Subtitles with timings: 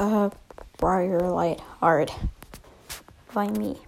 [0.00, 0.30] uh,
[0.78, 2.10] Briarlight Hard
[3.34, 3.80] by me.